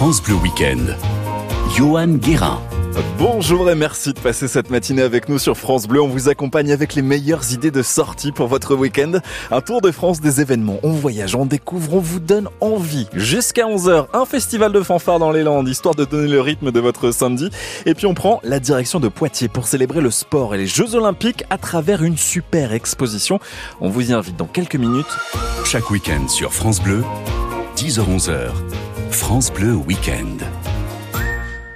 France 0.00 0.22
Bleu 0.22 0.36
Week-end. 0.36 0.96
Johan 1.76 2.14
Guérin. 2.14 2.58
Bonjour 3.18 3.70
et 3.70 3.74
merci 3.74 4.14
de 4.14 4.18
passer 4.18 4.48
cette 4.48 4.70
matinée 4.70 5.02
avec 5.02 5.28
nous 5.28 5.38
sur 5.38 5.58
France 5.58 5.86
Bleu. 5.86 6.00
On 6.00 6.08
vous 6.08 6.30
accompagne 6.30 6.72
avec 6.72 6.94
les 6.94 7.02
meilleures 7.02 7.52
idées 7.52 7.70
de 7.70 7.82
sortie 7.82 8.32
pour 8.32 8.46
votre 8.46 8.74
week-end. 8.74 9.18
Un 9.50 9.60
tour 9.60 9.82
de 9.82 9.90
France 9.90 10.22
des 10.22 10.40
événements. 10.40 10.78
On 10.82 10.92
voyage, 10.92 11.34
on 11.34 11.44
découvre, 11.44 11.96
on 11.96 12.00
vous 12.00 12.18
donne 12.18 12.48
envie. 12.62 13.08
Jusqu'à 13.12 13.66
11h, 13.66 14.06
un 14.14 14.24
festival 14.24 14.72
de 14.72 14.80
fanfare 14.80 15.18
dans 15.18 15.32
les 15.32 15.42
Landes, 15.42 15.68
histoire 15.68 15.94
de 15.94 16.06
donner 16.06 16.28
le 16.28 16.40
rythme 16.40 16.72
de 16.72 16.80
votre 16.80 17.10
samedi. 17.10 17.50
Et 17.84 17.92
puis 17.92 18.06
on 18.06 18.14
prend 18.14 18.40
la 18.42 18.58
direction 18.58 19.00
de 19.00 19.08
Poitiers 19.08 19.48
pour 19.48 19.68
célébrer 19.68 20.00
le 20.00 20.10
sport 20.10 20.54
et 20.54 20.58
les 20.58 20.66
Jeux 20.66 20.94
Olympiques 20.94 21.44
à 21.50 21.58
travers 21.58 22.02
une 22.02 22.16
super 22.16 22.72
exposition. 22.72 23.38
On 23.82 23.90
vous 23.90 24.12
y 24.12 24.14
invite 24.14 24.38
dans 24.38 24.46
quelques 24.46 24.76
minutes. 24.76 25.14
Chaque 25.66 25.90
week-end 25.90 26.26
sur 26.26 26.54
France 26.54 26.80
Bleu, 26.80 27.04
10h-11h, 27.76 28.48
France 29.10 29.50
Bleu 29.52 29.74
Week-end. 29.74 30.38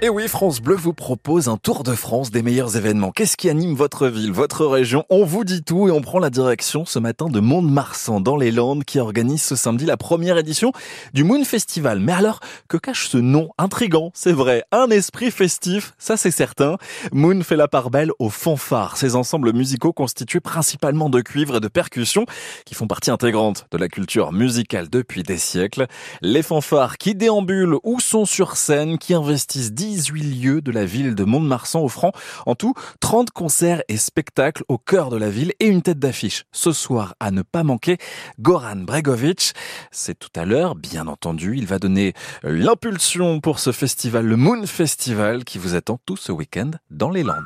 Et 0.01 0.09
oui, 0.09 0.27
France 0.27 0.59
Bleu 0.59 0.75
vous 0.75 0.93
propose 0.93 1.47
un 1.47 1.55
tour 1.55 1.81
de 1.81 1.93
France 1.93 2.29
des 2.29 2.43
meilleurs 2.43 2.75
événements. 2.75 3.11
Qu'est-ce 3.11 3.37
qui 3.37 3.49
anime 3.49 3.73
votre 3.73 4.07
ville, 4.07 4.33
votre 4.33 4.65
région? 4.65 5.05
On 5.09 5.23
vous 5.23 5.45
dit 5.45 5.63
tout 5.63 5.87
et 5.87 5.91
on 5.91 6.01
prend 6.01 6.19
la 6.19 6.29
direction 6.29 6.83
ce 6.83 6.99
matin 6.99 7.27
de 7.27 7.39
Mont-de-Marsan 7.39 8.19
dans 8.19 8.35
les 8.35 8.51
Landes 8.51 8.83
qui 8.83 8.99
organise 8.99 9.41
ce 9.41 9.55
samedi 9.55 9.85
la 9.85 9.95
première 9.95 10.37
édition 10.37 10.73
du 11.13 11.23
Moon 11.23 11.43
Festival. 11.45 12.01
Mais 12.01 12.11
alors, 12.11 12.41
que 12.67 12.75
cache 12.75 13.07
ce 13.07 13.17
nom 13.17 13.49
intrigant? 13.57 14.11
C'est 14.13 14.33
vrai, 14.33 14.65
un 14.73 14.89
esprit 14.89 15.31
festif, 15.31 15.93
ça 15.97 16.17
c'est 16.17 16.29
certain. 16.29 16.77
Moon 17.13 17.41
fait 17.41 17.55
la 17.55 17.69
part 17.69 17.89
belle 17.89 18.11
aux 18.19 18.29
fanfares, 18.29 18.97
ces 18.97 19.15
ensembles 19.15 19.53
musicaux 19.53 19.93
constitués 19.93 20.41
principalement 20.41 21.09
de 21.09 21.21
cuivre 21.21 21.55
et 21.55 21.61
de 21.61 21.69
percussions 21.69 22.25
qui 22.65 22.75
font 22.75 22.85
partie 22.85 23.11
intégrante 23.11 23.65
de 23.71 23.77
la 23.77 23.87
culture 23.87 24.33
musicale 24.33 24.89
depuis 24.89 25.23
des 25.23 25.37
siècles. 25.37 25.87
Les 26.21 26.43
fanfares 26.43 26.97
qui 26.97 27.15
déambulent 27.15 27.77
ou 27.83 28.01
sont 28.01 28.25
sur 28.25 28.57
scène, 28.57 28.97
qui 28.97 29.13
investissent 29.13 29.71
18 29.85 30.21
lieux 30.23 30.61
de 30.61 30.71
la 30.71 30.83
ville 30.83 31.13
de 31.13 31.23
Mont-de-Marsan 31.23 31.83
offrant 31.83 32.11
en 32.47 32.55
tout 32.55 32.73
30 33.01 33.29
concerts 33.29 33.83
et 33.87 33.97
spectacles 33.97 34.63
au 34.67 34.79
cœur 34.79 35.09
de 35.09 35.17
la 35.17 35.29
ville 35.29 35.53
et 35.59 35.67
une 35.67 35.83
tête 35.83 35.99
d'affiche. 35.99 36.45
Ce 36.51 36.71
soir, 36.71 37.13
à 37.19 37.29
ne 37.29 37.43
pas 37.43 37.63
manquer, 37.63 37.97
Goran 38.39 38.77
Bregovic. 38.77 39.53
C'est 39.91 40.17
tout 40.17 40.29
à 40.35 40.45
l'heure, 40.45 40.75
bien 40.75 41.07
entendu, 41.07 41.55
il 41.55 41.67
va 41.67 41.77
donner 41.77 42.13
l'impulsion 42.43 43.39
pour 43.41 43.59
ce 43.59 43.71
festival, 43.71 44.25
le 44.25 44.37
Moon 44.37 44.65
Festival, 44.65 45.43
qui 45.43 45.59
vous 45.59 45.75
attend 45.75 45.99
tout 46.05 46.17
ce 46.17 46.31
week-end 46.31 46.71
dans 46.89 47.11
les 47.11 47.23
Landes. 47.23 47.45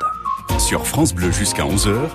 Sur 0.60 0.88
France 0.88 1.14
Bleu 1.14 1.32
jusqu'à 1.32 1.64
11h, 1.64 2.10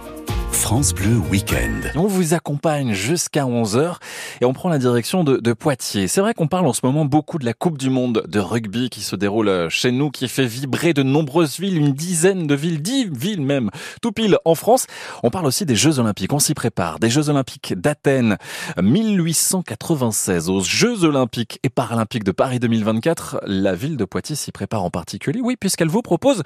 France 0.55 0.95
Bleu 0.95 1.17
Week-end. 1.31 1.91
On 1.97 2.07
vous 2.07 2.33
accompagne 2.33 2.93
jusqu'à 2.93 3.45
11h 3.45 3.97
et 4.41 4.45
on 4.45 4.53
prend 4.53 4.69
la 4.69 4.79
direction 4.79 5.25
de, 5.25 5.37
de 5.37 5.53
Poitiers. 5.53 6.07
C'est 6.07 6.21
vrai 6.21 6.33
qu'on 6.33 6.47
parle 6.47 6.67
en 6.67 6.73
ce 6.73 6.81
moment 6.85 7.05
beaucoup 7.05 7.39
de 7.39 7.45
la 7.45 7.53
Coupe 7.53 7.77
du 7.77 7.91
Monde 7.91 8.25
de 8.27 8.39
rugby 8.39 8.89
qui 8.89 9.01
se 9.01 9.17
déroule 9.17 9.69
chez 9.69 9.91
nous, 9.91 10.11
qui 10.11 10.29
fait 10.29 10.47
vibrer 10.47 10.95
de 10.95 11.03
nombreuses 11.03 11.59
villes, 11.59 11.77
une 11.77 11.93
dizaine 11.93 12.47
de 12.47 12.55
villes, 12.55 12.81
dix 12.81 13.07
villes 13.07 13.43
même, 13.43 13.71
tout 14.01 14.13
pile 14.13 14.39
en 14.45 14.55
France. 14.55 14.87
On 15.23 15.31
parle 15.31 15.47
aussi 15.47 15.67
des 15.67 15.77
Jeux 15.77 15.99
Olympiques, 15.99 16.33
on 16.33 16.39
s'y 16.39 16.55
prépare. 16.55 16.99
Des 16.99 17.11
Jeux 17.11 17.29
Olympiques 17.29 17.75
d'Athènes 17.77 18.37
1896 18.81 20.49
aux 20.49 20.61
Jeux 20.61 21.05
Olympiques 21.05 21.59
et 21.63 21.69
Paralympiques 21.69 22.25
de 22.25 22.33
Paris 22.33 22.61
2024. 22.61 23.41
La 23.47 23.75
ville 23.75 23.97
de 23.97 24.05
Poitiers 24.05 24.37
s'y 24.37 24.53
prépare 24.53 24.85
en 24.85 24.91
particulier, 24.91 25.41
oui, 25.43 25.57
puisqu'elle 25.59 25.89
vous 25.89 26.03
propose 26.03 26.43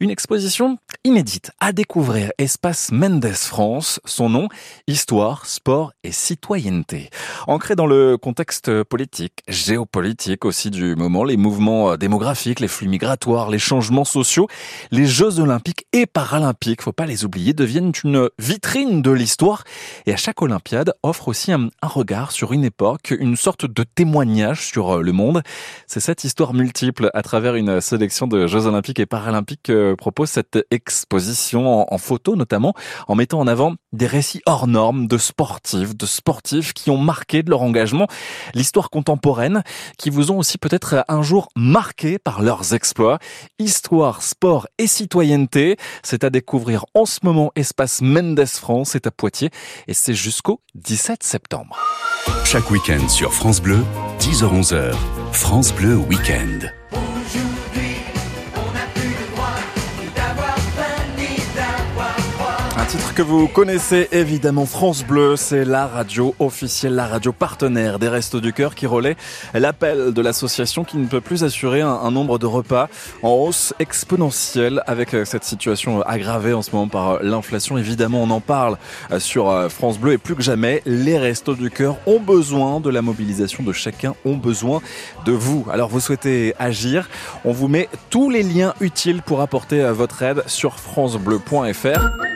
une 0.00 0.10
exposition 0.10 0.78
inédite 1.04 1.50
à 1.60 1.72
découvrir. 1.72 2.30
Espace 2.38 2.92
Mendes 2.92 3.34
France, 3.48 3.98
son 4.04 4.28
nom, 4.28 4.48
histoire, 4.86 5.46
sport 5.46 5.92
et 6.04 6.12
citoyenneté. 6.12 7.08
Ancré 7.46 7.74
dans 7.74 7.86
le 7.86 8.18
contexte 8.18 8.84
politique, 8.84 9.42
géopolitique 9.48 10.44
aussi 10.44 10.70
du 10.70 10.94
moment, 10.94 11.24
les 11.24 11.38
mouvements 11.38 11.96
démographiques, 11.96 12.60
les 12.60 12.68
flux 12.68 12.88
migratoires, 12.88 13.48
les 13.48 13.58
changements 13.58 14.04
sociaux, 14.04 14.48
les 14.90 15.06
Jeux 15.06 15.40
olympiques 15.40 15.86
et 15.92 16.04
paralympiques, 16.04 16.82
faut 16.82 16.92
pas 16.92 17.06
les 17.06 17.24
oublier, 17.24 17.54
deviennent 17.54 17.92
une 18.04 18.28
vitrine 18.38 19.00
de 19.00 19.10
l'histoire 19.10 19.64
et 20.04 20.12
à 20.12 20.16
chaque 20.16 20.42
Olympiade 20.42 20.92
offre 21.02 21.28
aussi 21.28 21.50
un, 21.50 21.70
regard 21.82 22.32
sur 22.32 22.52
une 22.52 22.64
époque, 22.64 23.14
une 23.18 23.36
sorte 23.36 23.64
de 23.64 23.82
témoignage 23.82 24.66
sur 24.66 24.98
le 24.98 25.12
monde. 25.12 25.42
C'est 25.86 26.00
cette 26.00 26.22
histoire 26.24 26.52
multiple 26.52 27.10
à 27.14 27.22
travers 27.22 27.54
une 27.54 27.80
sélection 27.80 28.26
de 28.26 28.46
Jeux 28.46 28.66
olympiques 28.66 29.00
et 29.00 29.06
paralympiques 29.06 29.62
que 29.64 29.94
propose 29.94 30.28
cette 30.28 30.58
exposition 30.70 31.82
en, 31.82 31.86
en 31.90 31.98
photo 31.98 32.36
notamment, 32.36 32.74
en 33.06 33.14
mettant 33.14 33.37
en 33.38 33.46
avant 33.46 33.74
des 33.92 34.06
récits 34.06 34.42
hors 34.46 34.66
normes 34.66 35.06
de 35.06 35.18
sportifs, 35.18 35.96
de 35.96 36.06
sportifs 36.06 36.72
qui 36.72 36.90
ont 36.90 36.98
marqué 36.98 37.42
de 37.42 37.50
leur 37.50 37.62
engagement 37.62 38.06
l'histoire 38.54 38.90
contemporaine, 38.90 39.62
qui 39.96 40.10
vous 40.10 40.30
ont 40.30 40.38
aussi 40.38 40.58
peut-être 40.58 41.04
un 41.08 41.22
jour 41.22 41.48
marqué 41.56 42.18
par 42.18 42.42
leurs 42.42 42.74
exploits. 42.74 43.18
Histoire, 43.58 44.22
sport 44.22 44.66
et 44.78 44.86
citoyenneté, 44.86 45.76
c'est 46.02 46.24
à 46.24 46.30
découvrir 46.30 46.84
en 46.94 47.06
ce 47.06 47.20
moment 47.22 47.52
Espace 47.56 48.00
Mendes 48.02 48.46
France, 48.46 48.90
c'est 48.90 49.06
à 49.06 49.10
Poitiers 49.10 49.50
et 49.86 49.94
c'est 49.94 50.14
jusqu'au 50.14 50.60
17 50.74 51.22
septembre. 51.22 51.78
Chaque 52.44 52.70
week-end 52.70 53.08
sur 53.08 53.32
France 53.32 53.60
Bleu, 53.60 53.84
10h-11h, 54.20 54.94
France 55.32 55.72
Bleu 55.74 55.96
Week-end. 55.96 56.77
Titre 62.88 63.12
que 63.12 63.20
vous 63.20 63.48
connaissez 63.48 64.08
évidemment, 64.12 64.64
France 64.64 65.04
Bleu, 65.04 65.36
c'est 65.36 65.66
la 65.66 65.86
radio 65.86 66.34
officielle, 66.38 66.94
la 66.94 67.06
radio 67.06 67.32
partenaire 67.32 67.98
des 67.98 68.08
Restos 68.08 68.40
du 68.40 68.54
Cœur 68.54 68.74
qui 68.74 68.86
relaie 68.86 69.14
l'appel 69.52 70.14
de 70.14 70.22
l'association 70.22 70.84
qui 70.84 70.96
ne 70.96 71.06
peut 71.06 71.20
plus 71.20 71.44
assurer 71.44 71.82
un, 71.82 71.90
un, 71.90 72.10
nombre 72.10 72.38
de 72.38 72.46
repas 72.46 72.88
en 73.22 73.32
hausse 73.32 73.74
exponentielle 73.78 74.82
avec 74.86 75.10
cette 75.24 75.44
situation 75.44 76.00
aggravée 76.00 76.54
en 76.54 76.62
ce 76.62 76.70
moment 76.70 76.88
par 76.88 77.22
l'inflation. 77.22 77.76
Évidemment, 77.76 78.22
on 78.22 78.30
en 78.30 78.40
parle 78.40 78.78
sur 79.18 79.70
France 79.70 79.98
Bleu 79.98 80.14
et 80.14 80.18
plus 80.18 80.34
que 80.34 80.42
jamais, 80.42 80.80
les 80.86 81.18
Restos 81.18 81.56
du 81.56 81.70
Cœur 81.70 81.98
ont 82.06 82.20
besoin 82.20 82.80
de 82.80 82.88
la 82.88 83.02
mobilisation 83.02 83.64
de 83.64 83.72
chacun, 83.72 84.14
ont 84.24 84.36
besoin 84.36 84.80
de 85.26 85.32
vous. 85.32 85.66
Alors 85.70 85.90
vous 85.90 86.00
souhaitez 86.00 86.54
agir, 86.58 87.10
on 87.44 87.52
vous 87.52 87.68
met 87.68 87.90
tous 88.08 88.30
les 88.30 88.42
liens 88.42 88.72
utiles 88.80 89.20
pour 89.20 89.42
apporter 89.42 89.82
votre 89.90 90.22
aide 90.22 90.42
sur 90.46 90.80
francebleu.fr. 90.80 92.27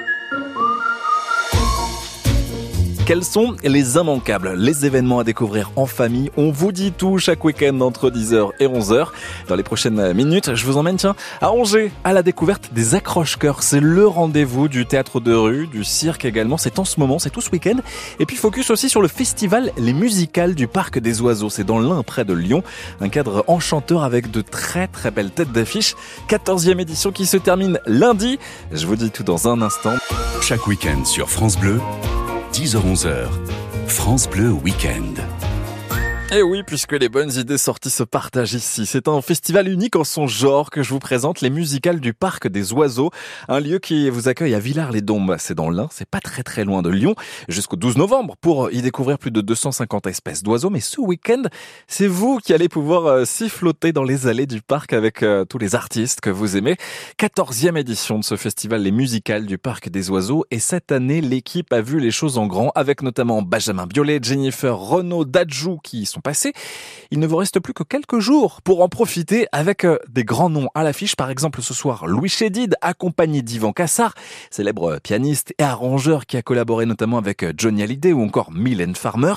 Quels 3.04 3.24
sont 3.24 3.56
les 3.64 3.96
immanquables, 3.96 4.54
les 4.56 4.86
événements 4.86 5.18
à 5.18 5.24
découvrir 5.24 5.72
en 5.74 5.86
famille? 5.86 6.30
On 6.36 6.52
vous 6.52 6.70
dit 6.70 6.92
tout 6.92 7.18
chaque 7.18 7.44
week-end 7.44 7.80
entre 7.80 8.10
10h 8.10 8.50
et 8.60 8.68
11h. 8.68 9.08
Dans 9.48 9.56
les 9.56 9.64
prochaines 9.64 10.12
minutes, 10.12 10.54
je 10.54 10.64
vous 10.64 10.76
emmène 10.76 10.96
tiens 10.96 11.16
à 11.40 11.50
Angers 11.50 11.90
à 12.04 12.12
la 12.12 12.22
découverte 12.22 12.70
des 12.72 12.94
accroche-cœurs. 12.94 13.64
C'est 13.64 13.80
le 13.80 14.06
rendez-vous 14.06 14.68
du 14.68 14.86
théâtre 14.86 15.18
de 15.18 15.34
rue, 15.34 15.66
du 15.66 15.82
cirque 15.82 16.24
également. 16.24 16.56
C'est 16.58 16.78
en 16.78 16.84
ce 16.84 17.00
moment, 17.00 17.18
c'est 17.18 17.30
tout 17.30 17.40
ce 17.40 17.50
week-end. 17.50 17.78
Et 18.20 18.24
puis 18.24 18.36
focus 18.36 18.70
aussi 18.70 18.88
sur 18.88 19.02
le 19.02 19.08
festival 19.08 19.72
Les 19.78 19.94
Musicales 19.94 20.54
du 20.54 20.68
Parc 20.68 21.00
des 21.00 21.20
Oiseaux. 21.20 21.50
C'est 21.50 21.64
dans 21.64 21.80
l'Ain 21.80 22.04
près 22.04 22.24
de 22.24 22.34
Lyon. 22.34 22.62
Un 23.00 23.08
cadre 23.08 23.44
enchanteur 23.48 24.04
avec 24.04 24.30
de 24.30 24.42
très 24.42 24.86
très 24.86 25.10
belles 25.10 25.32
têtes 25.32 25.50
d'affiche. 25.50 25.96
14e 26.28 26.80
édition 26.80 27.10
qui 27.10 27.26
se 27.26 27.36
termine 27.36 27.80
lundi. 27.84 28.38
Je 28.70 28.86
vous 28.86 28.94
dis 28.94 29.10
tout 29.10 29.24
dans 29.24 29.48
un 29.48 29.60
instant. 29.60 29.94
Chaque 30.40 30.68
week-end 30.68 31.04
sur 31.04 31.30
France 31.30 31.58
Bleu, 31.58 31.80
10h-11h, 32.52 33.30
France 33.88 34.28
Bleu 34.28 34.50
Week-end. 34.50 35.41
Et 36.32 36.38
Eh 36.38 36.42
oui, 36.42 36.62
puisque 36.62 36.92
les 36.92 37.10
bonnes 37.10 37.30
idées 37.32 37.58
sorties 37.58 37.90
se 37.90 38.02
partagent 38.02 38.54
ici. 38.54 38.86
C'est 38.86 39.06
un 39.06 39.20
festival 39.20 39.68
unique 39.68 39.96
en 39.96 40.04
son 40.04 40.26
genre 40.26 40.70
que 40.70 40.82
je 40.82 40.88
vous 40.88 40.98
présente, 40.98 41.42
les 41.42 41.50
musicales 41.50 42.00
du 42.00 42.14
Parc 42.14 42.48
des 42.48 42.72
Oiseaux, 42.72 43.10
un 43.48 43.60
lieu 43.60 43.78
qui 43.78 44.08
vous 44.08 44.28
accueille 44.28 44.54
à 44.54 44.58
Villars-les-Dombes. 44.58 45.36
C'est 45.38 45.54
dans 45.54 45.68
l'Ain, 45.68 45.88
c'est 45.92 46.08
pas 46.08 46.20
très 46.20 46.42
très 46.42 46.64
loin 46.64 46.80
de 46.80 46.88
Lyon, 46.88 47.14
jusqu'au 47.50 47.76
12 47.76 47.98
novembre 47.98 48.36
pour 48.40 48.72
y 48.72 48.80
découvrir 48.80 49.18
plus 49.18 49.30
de 49.30 49.42
250 49.42 50.06
espèces 50.06 50.42
d'oiseaux. 50.42 50.70
Mais 50.70 50.80
ce 50.80 51.02
week-end, 51.02 51.42
c'est 51.86 52.06
vous 52.06 52.38
qui 52.38 52.54
allez 52.54 52.70
pouvoir 52.70 53.04
euh, 53.04 53.24
siffloter 53.26 53.92
dans 53.92 54.02
les 54.02 54.26
allées 54.26 54.46
du 54.46 54.62
parc 54.62 54.94
avec 54.94 55.22
euh, 55.22 55.44
tous 55.44 55.58
les 55.58 55.74
artistes 55.74 56.22
que 56.22 56.30
vous 56.30 56.56
aimez. 56.56 56.76
14e 57.18 57.76
édition 57.76 58.18
de 58.18 58.24
ce 58.24 58.36
festival, 58.36 58.82
les 58.82 58.90
musicales 58.90 59.44
du 59.44 59.58
Parc 59.58 59.90
des 59.90 60.08
Oiseaux. 60.08 60.46
Et 60.50 60.60
cette 60.60 60.92
année, 60.92 61.20
l'équipe 61.20 61.70
a 61.74 61.82
vu 61.82 62.00
les 62.00 62.10
choses 62.10 62.38
en 62.38 62.46
grand 62.46 62.72
avec 62.74 63.02
notamment 63.02 63.42
Benjamin 63.42 63.86
Biolay, 63.86 64.18
Jennifer, 64.22 64.74
Renaud, 64.74 65.26
Dadjou 65.26 65.78
qui 65.84 66.06
sont 66.06 66.21
passés. 66.22 66.52
Il 67.10 67.18
ne 67.18 67.26
vous 67.26 67.36
reste 67.36 67.60
plus 67.60 67.74
que 67.74 67.82
quelques 67.82 68.18
jours 68.18 68.62
pour 68.62 68.82
en 68.82 68.88
profiter 68.88 69.46
avec 69.52 69.84
euh, 69.84 69.98
des 70.08 70.24
grands 70.24 70.48
noms 70.48 70.68
à 70.74 70.82
l'affiche. 70.82 71.16
Par 71.16 71.30
exemple, 71.30 71.60
ce 71.60 71.74
soir, 71.74 72.06
Louis 72.06 72.28
Chédid, 72.28 72.74
accompagné 72.80 73.42
d'Ivan 73.42 73.72
Cassar, 73.72 74.14
célèbre 74.50 74.98
pianiste 75.02 75.54
et 75.58 75.62
arrangeur 75.62 76.26
qui 76.26 76.36
a 76.36 76.42
collaboré 76.42 76.86
notamment 76.86 77.18
avec 77.18 77.42
euh, 77.42 77.52
Johnny 77.56 77.82
Hallyday 77.82 78.12
ou 78.12 78.22
encore 78.22 78.52
Mylène 78.52 78.94
Farmer. 78.94 79.34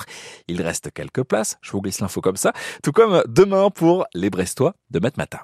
Il 0.48 0.62
reste 0.62 0.90
quelques 0.92 1.22
places, 1.22 1.58
je 1.60 1.72
vous 1.72 1.82
glisse 1.82 2.00
l'info 2.00 2.20
comme 2.20 2.36
ça, 2.36 2.52
tout 2.82 2.92
comme 2.92 3.22
demain 3.28 3.70
pour 3.70 4.06
les 4.14 4.30
Brestois 4.30 4.74
de 4.90 5.00
Matin. 5.16 5.40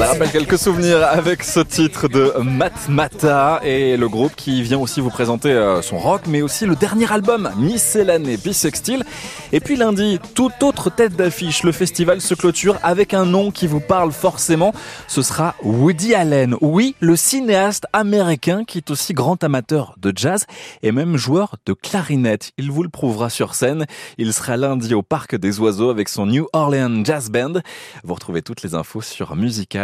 Ça 0.00 0.06
rappelle 0.06 0.30
quelques 0.30 0.58
souvenirs 0.58 1.06
avec 1.06 1.42
ce 1.42 1.60
titre 1.60 2.08
de 2.08 2.32
Matmata 2.42 3.60
et 3.62 3.98
le 3.98 4.08
groupe 4.08 4.34
qui 4.34 4.62
vient 4.62 4.78
aussi 4.78 5.02
vous 5.02 5.10
présenter 5.10 5.50
euh, 5.50 5.82
son 5.82 5.98
rock, 5.98 6.22
mais 6.26 6.40
aussi 6.40 6.64
le 6.64 6.74
dernier 6.74 7.12
album, 7.12 7.50
Miscellané 7.58 8.38
Bisextile. 8.38 9.04
Et 9.52 9.60
puis 9.60 9.76
lundi, 9.76 10.18
toute 10.34 10.62
autre 10.62 10.88
tête 10.88 11.16
d'affiche, 11.16 11.64
le 11.64 11.72
festival 11.72 12.22
se 12.22 12.32
clôture 12.32 12.78
avec 12.82 13.12
un 13.12 13.26
nom 13.26 13.50
qui 13.50 13.66
vous 13.66 13.80
parle 13.80 14.10
forcément. 14.10 14.72
Ce 15.06 15.20
sera 15.20 15.54
Woody 15.62 16.14
Allen. 16.14 16.56
Oui, 16.62 16.94
le 17.00 17.14
cinéaste 17.14 17.84
américain 17.92 18.64
qui 18.64 18.78
est 18.78 18.90
aussi 18.90 19.12
grand 19.12 19.44
amateur 19.44 19.96
de 20.00 20.14
jazz 20.16 20.46
et 20.82 20.92
même 20.92 21.18
joueur 21.18 21.56
de 21.66 21.74
clarinette. 21.74 22.52
Il 22.56 22.70
vous 22.70 22.82
le 22.82 22.88
prouvera 22.88 23.28
sur 23.28 23.54
scène. 23.54 23.84
Il 24.16 24.32
sera 24.32 24.56
lundi 24.56 24.94
au 24.94 25.02
Parc 25.02 25.36
des 25.36 25.60
Oiseaux 25.60 25.90
avec 25.90 26.08
son 26.08 26.24
New 26.24 26.46
Orleans 26.54 27.04
Jazz 27.04 27.28
Band. 27.28 27.60
Vous 28.02 28.14
retrouvez 28.14 28.40
toutes 28.40 28.62
les 28.62 28.74
infos 28.74 29.02
sur 29.02 29.36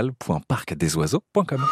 musical.parcdesoiseaux.com. 0.07 1.65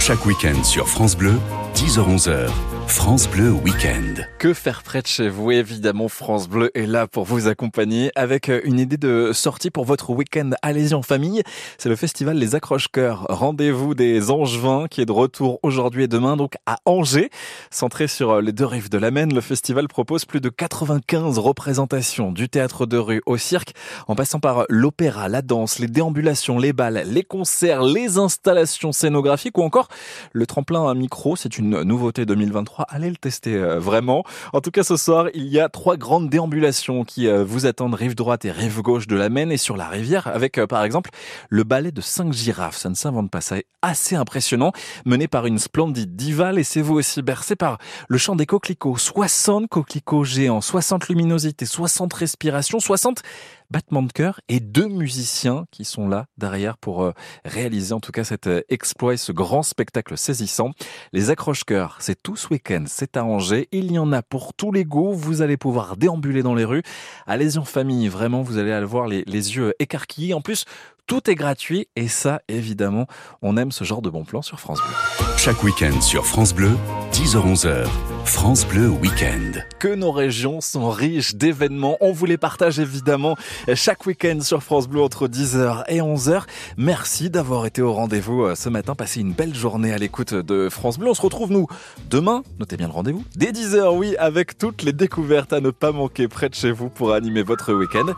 Chaque 0.00 0.24
week-end 0.26 0.62
sur 0.64 0.88
France 0.88 1.16
Bleu, 1.16 1.34
10h-11h, 1.74 2.48
France 2.90 3.30
Bleu 3.30 3.52
Week-end. 3.52 4.24
Que 4.40 4.52
faire 4.52 4.82
près 4.82 5.00
de 5.00 5.06
chez 5.06 5.28
vous? 5.28 5.52
Évidemment, 5.52 6.08
France 6.08 6.48
Bleu 6.48 6.72
est 6.74 6.86
là 6.86 7.06
pour 7.06 7.24
vous 7.24 7.46
accompagner 7.46 8.10
avec 8.16 8.48
euh, 8.48 8.60
une 8.64 8.80
idée 8.80 8.96
de 8.96 9.30
sortie 9.32 9.70
pour 9.70 9.84
votre 9.84 10.10
week-end. 10.10 10.50
Allez-y 10.62 10.94
en 10.94 11.02
famille. 11.02 11.42
C'est 11.78 11.88
le 11.88 11.94
festival 11.94 12.36
Les 12.36 12.56
Accroche-Cœurs. 12.56 13.26
Rendez-vous 13.28 13.94
des 13.94 14.32
Angevins 14.32 14.86
qui 14.90 15.00
est 15.00 15.06
de 15.06 15.12
retour 15.12 15.60
aujourd'hui 15.62 16.04
et 16.04 16.08
demain, 16.08 16.36
donc 16.36 16.54
à 16.66 16.78
Angers. 16.84 17.30
Centré 17.70 18.08
sur 18.08 18.30
euh, 18.32 18.42
les 18.42 18.52
deux 18.52 18.66
rives 18.66 18.90
de 18.90 18.98
la 18.98 19.12
Maine, 19.12 19.32
le 19.32 19.40
festival 19.40 19.86
propose 19.86 20.24
plus 20.24 20.40
de 20.40 20.48
95 20.48 21.38
représentations 21.38 22.32
du 22.32 22.48
théâtre 22.48 22.86
de 22.86 22.96
rue 22.96 23.22
au 23.24 23.36
cirque, 23.36 23.72
en 24.08 24.16
passant 24.16 24.40
par 24.40 24.64
l'opéra, 24.68 25.28
la 25.28 25.42
danse, 25.42 25.78
les 25.78 25.86
déambulations, 25.86 26.58
les 26.58 26.72
balles, 26.72 27.04
les 27.06 27.22
concerts, 27.22 27.82
les 27.84 28.18
installations 28.18 28.90
scénographiques 28.90 29.58
ou 29.58 29.62
encore 29.62 29.88
le 30.32 30.44
tremplin 30.44 30.90
à 30.90 30.94
micro. 30.94 31.36
C'est 31.36 31.56
une 31.56 31.82
nouveauté 31.82 32.26
2023. 32.26 32.79
Allez 32.88 33.10
le 33.10 33.16
tester 33.16 33.54
euh, 33.54 33.78
vraiment. 33.78 34.24
En 34.52 34.60
tout 34.60 34.70
cas, 34.70 34.82
ce 34.82 34.96
soir, 34.96 35.28
il 35.34 35.48
y 35.48 35.60
a 35.60 35.68
trois 35.68 35.96
grandes 35.96 36.30
déambulations 36.30 37.04
qui 37.04 37.26
euh, 37.26 37.44
vous 37.44 37.66
attendent 37.66 37.94
rive 37.94 38.14
droite 38.14 38.44
et 38.44 38.50
rive 38.50 38.80
gauche 38.82 39.06
de 39.06 39.16
la 39.16 39.28
Maine 39.28 39.52
et 39.52 39.56
sur 39.56 39.76
la 39.76 39.88
rivière 39.88 40.26
avec, 40.28 40.58
euh, 40.58 40.66
par 40.66 40.84
exemple, 40.84 41.10
le 41.48 41.64
ballet 41.64 41.92
de 41.92 42.00
cinq 42.00 42.32
girafes. 42.32 42.76
Ça 42.76 42.88
ne 42.88 42.94
s'invente 42.94 43.30
pas. 43.30 43.40
Ça 43.40 43.58
est 43.58 43.66
assez 43.82 44.16
impressionnant. 44.16 44.72
Mené 45.04 45.28
par 45.28 45.46
une 45.46 45.58
splendide 45.58 46.16
diva. 46.16 46.52
Laissez-vous 46.52 46.94
aussi 46.94 47.22
bercer 47.22 47.56
par 47.56 47.78
le 48.08 48.18
chant 48.18 48.36
des 48.36 48.46
coquelicots. 48.46 48.96
60 48.96 49.68
coquelicots 49.68 50.24
géants, 50.24 50.60
60 50.60 51.08
luminosités, 51.08 51.66
60 51.66 52.12
respirations, 52.12 52.80
60 52.80 53.22
battements 53.70 54.02
de 54.02 54.12
cœur 54.12 54.40
et 54.48 54.60
deux 54.60 54.88
musiciens 54.88 55.66
qui 55.70 55.84
sont 55.84 56.08
là 56.08 56.26
derrière 56.36 56.76
pour 56.76 57.02
euh, 57.02 57.12
réaliser 57.44 57.92
en 57.92 58.00
tout 58.00 58.12
cas 58.12 58.24
cet 58.24 58.46
euh, 58.46 58.62
exploit 58.68 59.14
et 59.14 59.16
ce 59.16 59.32
grand 59.32 59.62
spectacle 59.62 60.18
saisissant. 60.18 60.72
Les 61.12 61.30
accroche-cœurs, 61.30 61.96
c'est 62.00 62.20
tout 62.22 62.36
ce 62.36 62.48
week-end, 62.48 62.84
c'est 62.86 63.16
à 63.16 63.24
Angers. 63.24 63.68
Il 63.72 63.92
y 63.92 63.98
en 63.98 64.12
a 64.12 64.22
pour 64.22 64.54
tous 64.54 64.72
les 64.72 64.84
goûts. 64.84 65.12
Vous 65.12 65.42
allez 65.42 65.56
pouvoir 65.56 65.96
déambuler 65.96 66.42
dans 66.42 66.54
les 66.54 66.64
rues. 66.64 66.82
Allez-y 67.26 67.58
en 67.58 67.64
famille, 67.64 68.08
vraiment, 68.08 68.42
vous 68.42 68.58
allez 68.58 68.72
avoir 68.72 69.06
les, 69.06 69.22
les 69.26 69.56
yeux 69.56 69.74
écarquillés. 69.78 70.34
En 70.34 70.40
plus, 70.40 70.64
tout 71.10 71.28
est 71.28 71.34
gratuit 71.34 71.88
et 71.96 72.06
ça, 72.06 72.40
évidemment, 72.46 73.08
on 73.42 73.56
aime 73.56 73.72
ce 73.72 73.82
genre 73.82 74.00
de 74.00 74.08
bon 74.10 74.22
plan 74.22 74.42
sur 74.42 74.60
France 74.60 74.78
Bleu. 74.78 75.26
Chaque 75.36 75.60
week-end 75.64 76.00
sur 76.00 76.24
France 76.24 76.54
Bleu, 76.54 76.70
10h-11h, 77.10 77.88
France 78.24 78.64
Bleu 78.64 78.86
Week-end. 78.86 79.58
Que 79.80 79.92
nos 79.92 80.12
régions 80.12 80.60
sont 80.60 80.88
riches 80.88 81.34
d'événements. 81.34 81.96
On 82.00 82.12
vous 82.12 82.26
les 82.26 82.36
partage 82.36 82.78
évidemment 82.78 83.34
chaque 83.74 84.06
week-end 84.06 84.38
sur 84.40 84.62
France 84.62 84.86
Bleu 84.86 85.02
entre 85.02 85.26
10h 85.26 85.82
et 85.88 85.98
11h. 85.98 86.44
Merci 86.76 87.28
d'avoir 87.28 87.66
été 87.66 87.82
au 87.82 87.92
rendez-vous 87.92 88.44
euh, 88.44 88.54
ce 88.54 88.68
matin. 88.68 88.94
Passez 88.94 89.20
une 89.20 89.32
belle 89.32 89.56
journée 89.56 89.92
à 89.92 89.98
l'écoute 89.98 90.32
de 90.32 90.68
France 90.68 90.96
Bleu. 90.96 91.10
On 91.10 91.14
se 91.14 91.22
retrouve 91.22 91.50
nous 91.50 91.66
demain. 92.08 92.44
Notez 92.60 92.76
bien 92.76 92.86
le 92.86 92.92
rendez-vous. 92.92 93.24
Dès 93.34 93.50
10h, 93.50 93.96
oui, 93.96 94.14
avec 94.20 94.56
toutes 94.56 94.84
les 94.84 94.92
découvertes 94.92 95.52
à 95.52 95.60
ne 95.60 95.70
pas 95.70 95.90
manquer 95.90 96.28
près 96.28 96.48
de 96.48 96.54
chez 96.54 96.70
vous 96.70 96.88
pour 96.88 97.14
animer 97.14 97.42
votre 97.42 97.72
week-end. 97.74 98.14